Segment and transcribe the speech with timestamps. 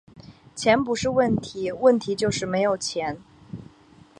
[0.55, 3.19] 钱不是问题，问题就是没有钱